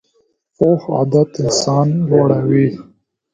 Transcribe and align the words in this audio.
پوخ 0.55 0.81
عادت 0.95 1.29
انسان 1.43 1.87
لوړوي 2.07 2.67